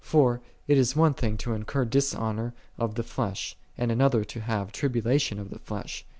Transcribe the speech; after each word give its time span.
For 0.03 0.41
it 0.67 0.79
is 0.79 0.95
one 0.95 1.13
ihing 1.13 1.45
lo 1.45 1.53
incur 1.53 1.85
dishonor 1.85 2.55
of 2.75 2.97
Ihe 2.97 3.05
flesh, 3.05 3.55
and 3.77 3.91
anolher 3.91 4.35
lo 4.35 4.41
have 4.41 4.71
tribulation 4.71 5.37
of 5.37 5.51
the 5.51 5.59
flesh: 5.59 5.99
the 5.99 6.05
4 6.05 6.05
i 6.05 6.05
Cor. 6.07 6.09